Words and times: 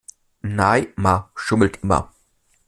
Neymar 0.41 1.29
schummelt 1.35 1.83
immer. 1.83 2.11